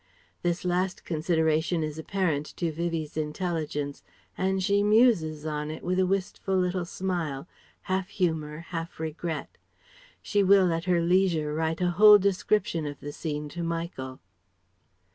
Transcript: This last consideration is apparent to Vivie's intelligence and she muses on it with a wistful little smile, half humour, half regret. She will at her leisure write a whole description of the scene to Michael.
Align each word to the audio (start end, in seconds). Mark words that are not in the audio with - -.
This 0.41 0.65
last 0.65 1.05
consideration 1.05 1.83
is 1.83 1.99
apparent 1.99 2.47
to 2.57 2.71
Vivie's 2.71 3.15
intelligence 3.15 4.03
and 4.35 4.63
she 4.63 4.81
muses 4.81 5.45
on 5.45 5.69
it 5.69 5.83
with 5.83 5.99
a 5.99 6.07
wistful 6.07 6.57
little 6.57 6.85
smile, 6.85 7.47
half 7.83 8.09
humour, 8.09 8.61
half 8.69 8.99
regret. 8.99 9.59
She 10.19 10.41
will 10.41 10.73
at 10.73 10.85
her 10.85 11.01
leisure 11.01 11.53
write 11.53 11.81
a 11.81 11.91
whole 11.91 12.17
description 12.17 12.87
of 12.87 12.99
the 12.99 13.11
scene 13.11 13.47
to 13.49 13.61
Michael. 13.61 14.19